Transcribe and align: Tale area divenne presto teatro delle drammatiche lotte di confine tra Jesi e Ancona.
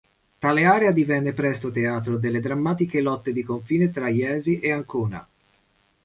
Tale 0.39 0.65
area 0.65 0.89
divenne 0.91 1.31
presto 1.31 1.69
teatro 1.69 2.17
delle 2.17 2.39
drammatiche 2.39 3.01
lotte 3.01 3.31
di 3.31 3.43
confine 3.43 3.91
tra 3.91 4.07
Jesi 4.07 4.59
e 4.59 4.71
Ancona. 4.71 5.27